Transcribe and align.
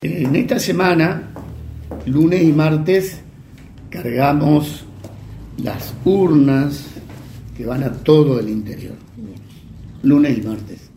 En 0.00 0.36
esta 0.36 0.60
semana, 0.60 1.30
lunes 2.06 2.44
y 2.44 2.52
martes, 2.52 3.18
cargamos 3.90 4.84
las 5.60 5.92
urnas 6.04 6.86
que 7.56 7.66
van 7.66 7.82
a 7.82 7.92
todo 7.92 8.38
el 8.38 8.48
interior. 8.48 8.94
Lunes 10.04 10.38
y 10.38 10.42
martes. 10.42 10.90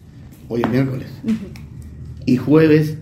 Hoy 0.50 0.62
es 0.62 0.70
miércoles. 0.70 1.08
Y 2.28 2.38
jueves, 2.38 2.96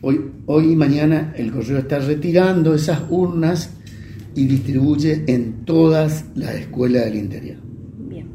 hoy, 0.00 0.20
hoy 0.46 0.72
y 0.72 0.74
mañana, 0.74 1.32
el 1.36 1.52
correo 1.52 1.78
está 1.78 2.00
retirando 2.00 2.74
esas 2.74 3.00
urnas 3.08 3.70
y 4.34 4.48
distribuye 4.48 5.22
en 5.28 5.64
todas 5.64 6.24
las 6.34 6.56
escuelas 6.56 7.04
del 7.04 7.14
interior. 7.14 7.58
Bien. 8.08 8.26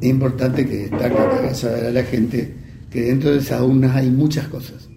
Es 0.00 0.08
importante 0.08 0.66
que 0.66 0.88
destaque, 0.88 1.14
que 1.14 1.20
haga 1.20 1.54
saber 1.54 1.84
a 1.84 1.90
la 1.92 2.02
gente 2.02 2.52
que 2.90 3.02
dentro 3.02 3.30
de 3.30 3.38
esas 3.38 3.62
urnas 3.62 3.94
hay 3.94 4.10
muchas 4.10 4.48
cosas. 4.48 4.88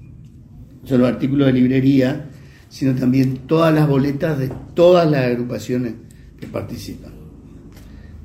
Solo 0.85 1.07
artículos 1.07 1.47
de 1.47 1.53
librería, 1.53 2.29
sino 2.69 2.95
también 2.95 3.39
todas 3.47 3.73
las 3.73 3.87
boletas 3.87 4.37
de 4.37 4.51
todas 4.73 5.09
las 5.09 5.25
agrupaciones 5.25 5.93
que 6.39 6.47
participan, 6.47 7.11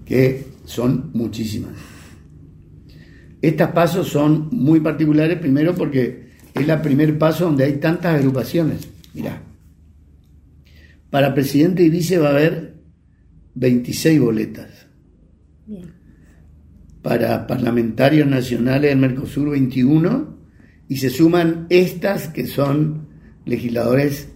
que 0.04 0.44
son 0.64 1.10
muchísimas. 1.12 1.72
Estas 3.40 3.70
pasos 3.72 4.08
son 4.08 4.48
muy 4.52 4.80
particulares, 4.80 5.38
primero 5.38 5.74
porque 5.74 6.30
es 6.52 6.68
el 6.68 6.80
primer 6.80 7.16
paso 7.18 7.44
donde 7.44 7.64
hay 7.64 7.74
tantas 7.74 8.16
agrupaciones. 8.16 8.88
Mirá, 9.14 9.40
para 11.10 11.34
presidente 11.34 11.82
y 11.82 11.90
vice 11.90 12.18
va 12.18 12.28
a 12.28 12.32
haber 12.32 12.74
26 13.54 14.20
boletas. 14.20 14.86
Bien. 15.66 15.92
Para 17.02 17.46
parlamentarios 17.46 18.28
nacionales 18.28 18.90
del 18.90 18.98
Mercosur 18.98 19.50
21 19.50 20.39
y 20.90 20.96
se 20.96 21.08
suman 21.08 21.66
estas 21.70 22.26
que 22.28 22.46
son 22.48 23.06
legisladores 23.46 24.28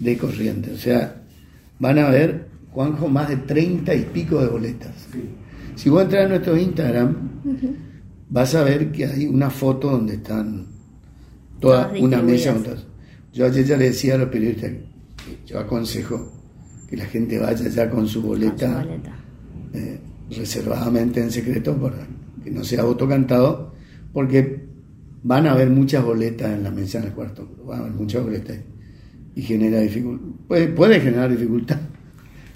de 0.00 0.18
corriente. 0.18 0.72
O 0.72 0.76
sea, 0.76 1.22
van 1.78 1.98
a 2.00 2.08
haber, 2.08 2.48
Juanjo, 2.72 3.06
más 3.06 3.28
de 3.28 3.36
30 3.36 3.94
y 3.94 4.02
pico 4.02 4.40
de 4.42 4.48
boletas. 4.48 5.06
Si 5.76 5.88
vos 5.88 6.02
entras 6.02 6.26
a 6.26 6.28
nuestro 6.30 6.56
Instagram, 6.56 7.16
vas 8.28 8.54
a 8.56 8.64
ver 8.64 8.90
que 8.90 9.06
hay 9.06 9.26
una 9.26 9.50
foto 9.50 9.92
donde 9.92 10.14
están 10.14 10.66
toda 11.60 11.86
Todas 11.88 12.02
una 12.02 12.22
mesa. 12.22 12.56
Yo 13.32 13.46
ayer 13.46 13.64
ya 13.64 13.76
le 13.76 13.84
decía 13.86 14.16
a 14.16 14.18
los 14.18 14.28
periodistas 14.30 14.70
que 14.72 15.38
yo 15.46 15.60
aconsejo 15.60 16.32
que 16.90 16.96
la 16.96 17.04
gente 17.06 17.38
vaya 17.38 17.68
ya 17.68 17.88
con 17.88 18.08
su 18.08 18.20
boleta, 18.20 18.72
Con 18.74 18.82
su 18.82 18.88
boleta. 18.88 19.16
eh, 19.74 20.00
reservadamente 20.30 21.20
en 21.20 21.30
secreto 21.30 21.76
para 21.76 22.04
que 22.42 22.50
no 22.50 22.64
sea 22.64 22.82
voto 22.82 23.08
cantado, 23.08 23.74
porque 24.12 24.66
van 25.22 25.46
a 25.46 25.52
haber 25.52 25.70
muchas 25.70 26.04
boletas 26.04 26.50
en 26.52 26.62
la 26.62 26.70
mesa 26.70 26.98
en 26.98 27.04
el 27.04 27.12
cuarto, 27.12 27.48
van 27.66 27.78
a 27.78 27.82
haber 27.82 27.94
muchas 27.94 28.22
boletas 28.22 28.56
y 29.34 29.42
genera 29.42 29.80
dificultad, 29.80 30.26
puede, 30.46 30.68
puede 30.68 31.00
generar 31.00 31.30
dificultad. 31.30 31.78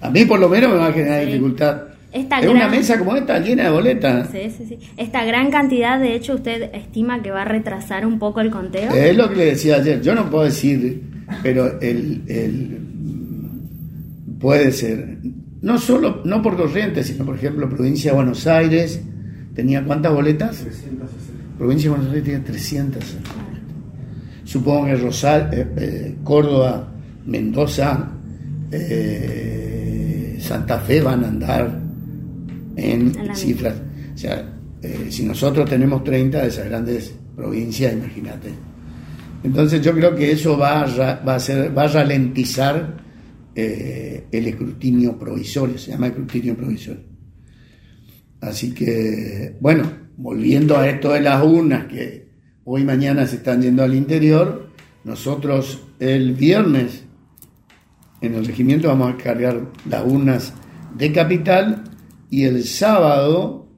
A 0.00 0.10
mí 0.10 0.24
por 0.24 0.40
lo 0.40 0.48
menos 0.48 0.70
me 0.70 0.76
va 0.78 0.88
a 0.88 0.92
generar 0.92 1.20
Sí. 1.20 1.26
dificultad. 1.26 1.82
Esta 2.12 2.40
es 2.40 2.48
una 2.48 2.68
mesa 2.68 2.98
como 2.98 3.16
esta 3.16 3.38
llena 3.38 3.64
de 3.64 3.70
boletas. 3.70 4.28
Sí, 4.30 4.50
sí, 4.56 4.66
sí. 4.68 4.78
Esta 4.98 5.24
gran 5.24 5.50
cantidad, 5.50 5.98
de 5.98 6.14
hecho, 6.14 6.34
usted 6.34 6.70
estima 6.74 7.22
que 7.22 7.30
va 7.30 7.40
a 7.42 7.44
retrasar 7.46 8.04
un 8.04 8.18
poco 8.18 8.40
el 8.42 8.50
conteo. 8.50 8.90
Es 8.94 9.16
lo 9.16 9.30
que 9.30 9.36
le 9.36 9.44
decía 9.46 9.76
ayer. 9.76 10.02
Yo 10.02 10.14
no 10.14 10.28
puedo 10.28 10.44
decir, 10.44 11.02
pero 11.42 11.80
el, 11.80 12.22
el- 12.26 12.78
puede 14.40 14.72
ser. 14.72 15.18
No 15.62 15.78
solo, 15.78 16.20
no 16.24 16.42
por 16.42 16.56
corriente, 16.56 17.02
sino 17.04 17.24
por 17.24 17.36
ejemplo, 17.36 17.68
provincia 17.68 18.10
de 18.10 18.16
Buenos 18.16 18.46
Aires 18.46 19.00
tenía 19.54 19.82
cuántas 19.84 20.12
boletas? 20.12 20.66
Provincia 21.62 21.90
de 21.90 21.96
Buenos 21.96 22.12
Aires 22.12 22.24
tenía 22.24 22.44
300. 22.44 23.04
Supongo 24.42 24.86
que 24.86 24.96
Rosal, 24.96 25.48
eh, 25.52 25.66
eh, 25.76 26.16
Córdoba, 26.24 26.92
Mendoza, 27.24 28.10
eh, 28.72 30.38
Santa 30.40 30.80
Fe 30.80 31.00
van 31.00 31.22
a 31.22 31.28
andar 31.28 31.80
en 32.74 33.14
cifras. 33.36 33.76
O 34.12 34.18
sea, 34.18 34.44
si 35.08 35.24
nosotros 35.24 35.70
tenemos 35.70 36.02
30 36.02 36.42
de 36.42 36.48
esas 36.48 36.64
grandes 36.64 37.14
provincias, 37.36 37.92
imagínate. 37.92 38.48
Entonces 39.44 39.80
yo 39.82 39.92
creo 39.92 40.16
que 40.16 40.32
eso 40.32 40.58
va 40.58 40.80
a, 40.80 41.22
va 41.22 41.36
a, 41.36 41.38
ser, 41.38 41.78
va 41.78 41.84
a 41.84 41.86
ralentizar 41.86 42.96
el 43.54 44.46
escrutinio 44.48 45.16
provisorio, 45.16 45.78
se 45.78 45.92
llama 45.92 46.08
escrutinio 46.08 46.56
provisorio. 46.56 47.04
Así 48.40 48.74
que, 48.74 49.56
bueno, 49.60 50.01
volviendo 50.16 50.76
a 50.76 50.88
esto 50.88 51.12
de 51.12 51.20
las 51.20 51.42
urnas 51.44 51.86
que 51.86 52.28
hoy 52.64 52.82
y 52.82 52.84
mañana 52.84 53.26
se 53.26 53.36
están 53.36 53.62
yendo 53.62 53.82
al 53.82 53.94
interior, 53.94 54.68
nosotros 55.04 55.82
el 55.98 56.32
viernes 56.34 57.04
en 58.20 58.34
el 58.34 58.44
regimiento 58.46 58.88
vamos 58.88 59.12
a 59.12 59.16
cargar 59.16 59.62
las 59.88 60.04
urnas 60.04 60.54
de 60.96 61.12
capital 61.12 61.82
y 62.30 62.44
el 62.44 62.64
sábado 62.64 63.68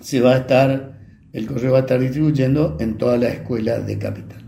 se 0.00 0.20
va 0.20 0.32
a 0.34 0.38
estar, 0.38 0.98
el 1.32 1.46
correo 1.46 1.72
va 1.72 1.78
a 1.78 1.80
estar 1.82 2.00
distribuyendo 2.00 2.76
en 2.80 2.98
todas 2.98 3.20
las 3.20 3.32
escuelas 3.34 3.86
de 3.86 3.98
capital. 3.98 4.44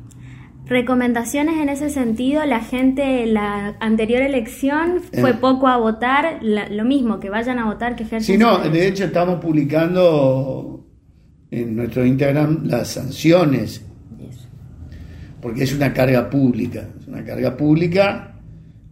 Recomendaciones 0.66 1.56
en 1.60 1.68
ese 1.68 1.90
sentido, 1.90 2.44
la 2.46 2.60
gente 2.60 3.24
en 3.24 3.34
la 3.34 3.76
anterior 3.80 4.22
elección 4.22 5.00
fue 5.20 5.34
poco 5.34 5.66
a 5.66 5.76
votar, 5.78 6.38
la- 6.42 6.68
lo 6.68 6.84
mismo, 6.84 7.18
que 7.18 7.28
vayan 7.28 7.58
a 7.58 7.64
votar, 7.66 7.96
que 7.96 8.04
ejerzan 8.04 8.22
Si 8.22 8.38
no, 8.38 8.58
de 8.58 8.86
hecho 8.86 9.04
estamos 9.04 9.40
publicando 9.40 10.86
en 11.50 11.76
nuestro 11.76 12.04
Instagram 12.04 12.66
las 12.66 12.88
sanciones, 12.88 13.82
porque 15.40 15.64
es 15.64 15.74
una 15.74 15.92
carga 15.92 16.28
pública, 16.28 16.88
es 17.00 17.08
una 17.08 17.24
carga 17.24 17.56
pública, 17.56 18.34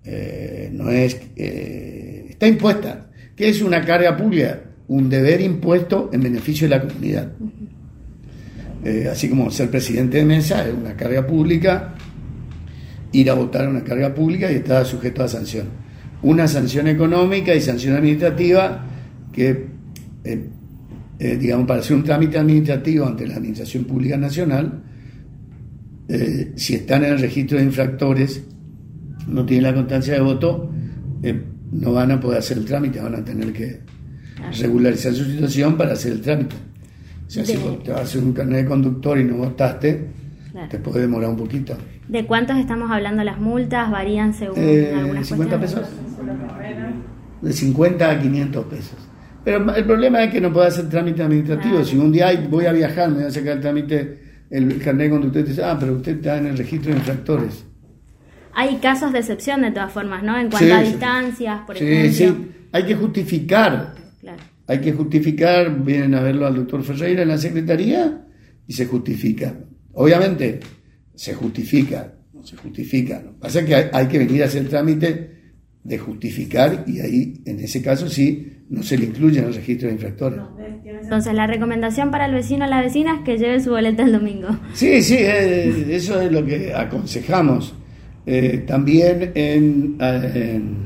eh, 0.04 0.70
no 0.72 0.91
es, 0.91 1.20
eh, 1.36 2.26
está 2.30 2.46
impuesta. 2.46 3.10
¿Qué 3.36 3.48
es 3.48 3.62
una 3.62 3.84
carga 3.84 4.16
pública? 4.16 4.60
Un 4.88 5.08
deber 5.08 5.41
impuesto 5.41 6.10
en 6.12 6.22
beneficio 6.22 6.69
de 6.69 6.76
la 6.76 6.82
comunidad. 6.82 7.32
Eh, 8.84 9.08
así 9.10 9.28
como 9.28 9.50
ser 9.50 9.70
presidente 9.70 10.19
de 10.19 10.25
mesa 10.25 10.66
es 10.66 10.72
una 10.72 10.96
carga 10.96 11.26
pública, 11.26 11.94
ir 13.12 13.30
a 13.30 13.34
votar 13.34 13.62
es 13.62 13.69
una 13.69 13.84
carga 13.84 14.14
pública 14.14 14.50
y 14.50 14.56
está 14.56 14.84
sujeto 14.84 15.22
a 15.22 15.28
sanción. 15.28 15.66
Una 16.22 16.48
sanción 16.48 16.88
económica 16.88 17.54
y 17.54 17.60
sanción 17.60 17.96
administrativa 17.96 18.84
que, 19.32 19.66
eh, 20.25 20.48
eh, 21.19 21.37
digamos, 21.37 21.67
para 21.67 21.81
hacer 21.81 21.97
un 21.97 22.05
trámite 22.05 22.39
administrativo 22.39 23.06
ante 23.06 23.27
la 23.27 23.37
Administración 23.37 23.84
Pública 23.84 24.17
Nacional, 24.17 24.83
eh, 26.09 26.53
si 26.56 26.75
están 26.75 27.05
en 27.05 27.12
el 27.12 27.19
registro 27.19 27.59
de 27.59 27.65
infractores, 27.65 28.43
no 29.27 29.45
tienen 29.45 29.65
la 29.65 29.75
constancia 29.75 30.15
de 30.15 30.21
voto, 30.21 30.71
eh, 31.23 31.43
no 31.73 31.93
van 31.93 32.12
a 32.12 32.21
poder 32.21 32.39
hacer 32.39 32.59
el 32.59 32.65
trámite, 32.65 33.01
van 33.01 33.15
a 33.15 33.25
tener 33.25 33.53
que 33.53 33.81
regularizar 34.61 35.12
su 35.12 35.25
situación 35.25 35.77
para 35.77 35.93
hacer 35.93 36.12
el 36.12 36.21
trámite. 36.23 36.56
O 37.27 37.31
sea, 37.31 37.45
si 37.45 37.56
vos 37.56 37.83
te 37.83 37.91
vas 37.91 38.00
a 38.00 38.05
hacer 38.05 38.23
un 38.23 38.33
carnet 38.33 38.62
de 38.62 38.69
conductor 38.69 39.19
y 39.19 39.25
no 39.25 39.37
votaste, 39.37 40.06
Claro. 40.53 40.69
te 40.71 40.79
puede 40.79 41.03
demorar 41.03 41.29
un 41.29 41.37
poquito. 41.37 41.77
¿De 42.09 42.25
cuántos 42.25 42.56
estamos 42.56 42.91
hablando 42.91 43.23
las 43.23 43.39
multas? 43.39 43.91
¿Varían 43.91 44.33
según 44.33 44.59
algunas 44.59 45.27
50 45.27 45.59
cuestiones? 45.59 45.89
pesos. 45.91 45.99
De 47.43 47.53
50 47.53 48.11
a 48.11 48.19
500 48.19 48.65
pesos. 48.65 48.97
Pero 49.44 49.75
el 49.75 49.84
problema 49.84 50.25
es 50.25 50.32
que 50.32 50.41
no 50.41 50.53
puede 50.53 50.69
hacer 50.69 50.88
trámite 50.88 51.22
administrativo. 51.22 51.75
Claro. 51.76 51.87
Si 51.87 51.97
un 51.97 52.12
día 52.12 52.28
voy 52.50 52.66
a 52.66 52.72
viajar, 52.72 53.09
me 53.10 53.16
voy 53.16 53.25
a 53.25 53.31
sacar 53.31 53.54
el 53.56 53.60
trámite, 53.60 54.19
el 54.50 54.78
carnet 54.82 55.06
de 55.06 55.10
conductor, 55.10 55.44
dice, 55.44 55.62
ah, 55.65 55.76
pero 55.78 55.94
usted 55.94 56.16
está 56.16 56.38
en 56.38 56.47
el 56.47 56.59
registro 56.59 56.93
de 56.93 56.99
infractores. 56.99 57.65
Hay 58.54 58.76
casos 58.76 59.12
de 59.12 59.21
excepción 59.21 59.62
de 59.62 59.71
todas 59.71 59.93
formas, 59.93 60.22
¿no? 60.22 60.37
En 60.37 60.50
cuanto 60.50 60.66
Sí, 60.66 60.71
a 60.72 60.81
distancias, 60.81 61.60
por 61.66 61.78
sí, 61.78 61.84
ejemplo. 61.87 62.44
sí, 62.44 62.50
hay 62.72 62.82
que 62.84 62.94
justificar. 62.97 63.94
Claro. 64.21 64.43
Hay 64.66 64.81
que 64.81 64.93
justificar, 64.93 65.82
vienen 65.84 66.15
a 66.15 66.20
verlo 66.20 66.47
al 66.47 66.56
doctor 66.56 66.82
Ferreira 66.82 67.22
en 67.22 67.28
la 67.28 67.38
secretaría 67.38 68.26
y 68.66 68.72
se 68.72 68.87
justifica. 68.87 69.55
Obviamente, 69.93 70.60
se 71.15 71.34
justifica, 71.34 72.12
no 72.34 72.44
se 72.44 72.56
justifica. 72.56 73.23
Lo 73.23 73.32
que 73.35 73.38
pasa 73.40 73.61
es 73.61 73.67
que 73.67 73.75
hay, 73.75 73.85
hay 73.93 74.06
que 74.08 74.19
venir 74.19 74.43
a 74.43 74.46
hacer 74.46 74.62
el 74.62 74.69
trámite 74.69 75.38
de 75.84 75.98
justificar 75.98 76.84
y 76.86 77.00
ahí, 77.00 77.40
en 77.46 77.60
ese 77.60 77.80
caso, 77.82 78.08
sí, 78.08 78.52
no 78.69 78.82
se 78.82 78.98
le 78.98 79.06
incluye 79.06 79.38
en 79.38 79.46
el 79.46 79.54
registro 79.54 79.88
de 79.88 79.94
infractores. 79.94 80.40
Entonces, 81.02 81.32
la 81.32 81.46
recomendación 81.46 82.10
para 82.10 82.26
el 82.26 82.34
vecino 82.34 82.66
o 82.66 82.69
la 82.69 82.82
vecina 82.82 83.16
es 83.16 83.20
que 83.22 83.38
lleve 83.38 83.60
su 83.60 83.70
boleta 83.70 84.02
el 84.02 84.12
domingo. 84.12 84.48
Sí, 84.75 85.00
sí, 85.02 85.16
eh, 85.19 85.86
eso 85.90 86.20
es 86.20 86.30
lo 86.30 86.44
que 86.44 86.75
aconsejamos. 86.75 87.75
Eh, 88.26 88.64
también 88.66 89.32
en, 89.34 89.96
en- 90.00 90.76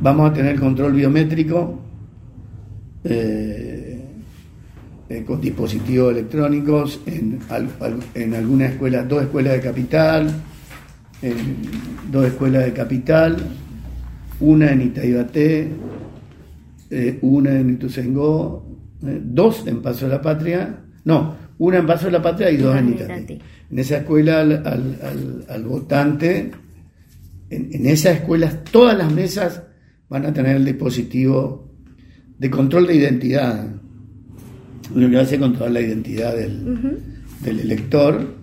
vamos 0.00 0.30
a 0.30 0.34
tener 0.34 0.58
control 0.58 0.92
biométrico 0.94 1.80
eh, 3.04 4.00
eh, 5.08 5.22
con 5.24 5.40
dispositivos 5.40 6.12
electrónicos 6.12 7.00
en, 7.06 7.38
en 8.14 8.34
algunas 8.34 8.72
escuelas, 8.72 9.08
dos 9.08 9.22
escuelas 9.22 9.52
de 9.54 9.60
capital, 9.60 10.30
en 11.22 11.36
dos 12.10 12.26
escuelas 12.26 12.64
de 12.64 12.72
capital, 12.72 13.36
una 14.40 14.72
en 14.72 14.82
Itaibaté, 14.82 15.68
eh, 16.90 17.18
una 17.22 17.58
en 17.58 17.70
Ituzaingó, 17.70 18.64
eh, 19.02 19.20
dos 19.22 19.66
en 19.66 19.82
Paso 19.82 20.06
de 20.06 20.12
la 20.12 20.22
Patria, 20.22 20.80
no, 21.04 21.36
una 21.58 21.78
en 21.78 21.86
Paso 21.86 22.06
de 22.06 22.12
la 22.12 22.22
Patria 22.22 22.50
y 22.50 22.56
dos 22.56 22.76
en 22.76 22.88
Itatí. 22.90 23.38
En 23.70 23.78
esa 23.78 23.98
escuela 23.98 24.40
al, 24.40 25.64
votante, 25.64 26.50
en, 27.50 27.86
esas 27.86 28.16
escuelas 28.16 28.62
todas 28.64 28.96
las 28.96 29.12
mesas 29.12 29.62
van 30.08 30.26
a 30.26 30.32
tener 30.32 30.56
el 30.56 30.64
dispositivo 30.64 31.72
de 32.38 32.50
control 32.50 32.86
de 32.86 32.96
identidad, 32.96 33.68
lo 34.94 35.10
que 35.10 35.18
hace 35.18 35.38
controlar 35.38 35.72
la 35.72 35.80
identidad 35.80 36.36
del, 36.36 37.00
del 37.42 37.60
elector 37.60 38.34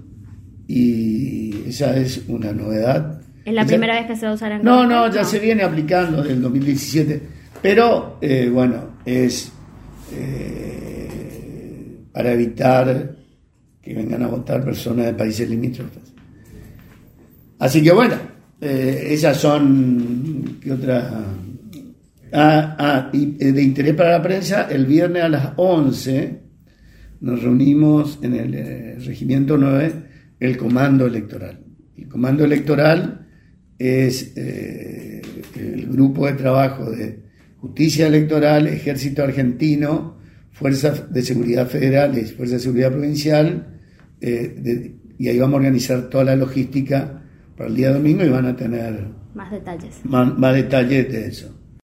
y 0.67 1.67
esa 1.67 1.97
es 1.97 2.23
una 2.27 2.53
novedad. 2.53 3.20
¿Es 3.43 3.53
la 3.53 3.65
primera 3.65 3.95
vez 3.95 4.05
que 4.05 4.15
se 4.15 4.25
va 4.25 4.31
a 4.33 4.35
usar 4.35 4.51
en 4.51 4.63
No, 4.63 4.85
no, 4.85 5.11
ya 5.11 5.23
se 5.23 5.39
viene 5.39 5.63
aplicando 5.63 6.17
desde 6.17 6.33
el 6.33 6.41
2017, 6.41 7.21
pero 7.61 8.17
eh, 8.21 8.49
bueno, 8.51 8.97
es 9.03 9.51
eh, 10.13 11.97
para 12.11 12.33
evitar 12.33 13.15
que 13.81 13.93
vengan 13.95 14.23
a 14.23 14.27
votar 14.27 14.63
personas 14.63 15.07
de 15.07 15.13
países 15.13 15.49
limítrofes. 15.49 16.13
Así 17.57 17.81
que 17.81 17.91
bueno, 17.91 18.15
eh, 18.59 19.07
esas 19.09 19.37
son, 19.37 20.59
¿qué 20.61 20.71
otra? 20.71 21.25
Ah, 22.33 22.75
ah, 22.77 23.09
y 23.11 23.25
de 23.25 23.61
interés 23.61 23.95
para 23.95 24.11
la 24.11 24.21
prensa, 24.21 24.67
el 24.69 24.85
viernes 24.85 25.23
a 25.23 25.29
las 25.29 25.49
11 25.55 26.41
nos 27.21 27.41
reunimos 27.41 28.19
en 28.21 28.35
el 28.35 29.03
Regimiento 29.03 29.57
9 29.57 29.93
el 30.39 30.57
comando 30.57 31.07
electoral. 31.07 31.59
El 31.97 32.07
comando 32.07 32.45
electoral 32.45 33.21
es 33.81 34.33
eh, 34.35 35.21
el 35.55 35.87
grupo 35.87 36.27
de 36.27 36.33
trabajo 36.33 36.89
de 36.91 37.19
justicia 37.57 38.07
electoral, 38.07 38.67
ejército 38.67 39.23
argentino, 39.23 40.17
fuerzas 40.51 41.11
de 41.11 41.23
seguridad 41.23 41.67
federales, 41.67 42.33
fuerzas 42.33 42.59
de 42.59 42.63
seguridad 42.63 42.91
provincial, 42.91 43.79
eh, 44.21 44.95
y 45.17 45.27
ahí 45.27 45.39
vamos 45.39 45.55
a 45.55 45.57
organizar 45.57 46.09
toda 46.09 46.25
la 46.25 46.35
logística 46.35 47.23
para 47.57 47.69
el 47.69 47.75
día 47.75 47.91
domingo 47.91 48.23
y 48.23 48.29
van 48.29 48.45
a 48.45 48.55
tener 48.55 49.07
más 49.33 49.51
detalles. 49.51 49.99
más 50.03 50.55
detalles 50.55 51.11
de 51.11 51.27
eso. 51.27 51.60